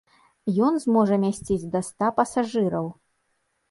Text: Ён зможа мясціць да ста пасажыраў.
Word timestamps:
Ён 0.67 0.79
зможа 0.85 1.15
мясціць 1.25 1.61
да 1.79 1.85
ста 1.91 2.13
пасажыраў. 2.19 2.95